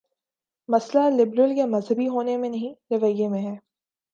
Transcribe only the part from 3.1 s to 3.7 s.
میں ہے۔